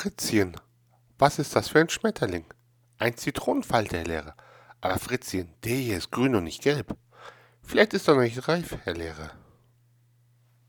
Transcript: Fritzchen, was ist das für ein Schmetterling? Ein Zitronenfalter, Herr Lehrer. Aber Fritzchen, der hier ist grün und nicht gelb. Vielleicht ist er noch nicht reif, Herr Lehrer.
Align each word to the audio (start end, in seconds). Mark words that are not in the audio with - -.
Fritzchen, 0.00 0.54
was 1.18 1.40
ist 1.40 1.56
das 1.56 1.70
für 1.70 1.80
ein 1.80 1.88
Schmetterling? 1.88 2.44
Ein 2.98 3.16
Zitronenfalter, 3.16 3.96
Herr 3.96 4.06
Lehrer. 4.06 4.36
Aber 4.80 4.96
Fritzchen, 4.96 5.52
der 5.64 5.74
hier 5.74 5.98
ist 5.98 6.12
grün 6.12 6.36
und 6.36 6.44
nicht 6.44 6.62
gelb. 6.62 6.96
Vielleicht 7.62 7.94
ist 7.94 8.06
er 8.06 8.14
noch 8.14 8.20
nicht 8.20 8.46
reif, 8.46 8.78
Herr 8.84 8.94
Lehrer. 8.94 9.32